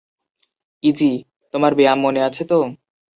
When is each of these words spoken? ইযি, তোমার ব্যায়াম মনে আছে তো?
ইযি, 0.83 1.11
তোমার 1.53 1.71
ব্যায়াম 1.75 1.99
মনে 2.05 2.21
আছে 2.27 2.43
তো? 2.45 2.59